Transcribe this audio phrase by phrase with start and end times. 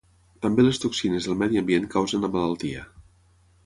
[0.45, 2.87] També les toxines del medi ambient causen la malaltia.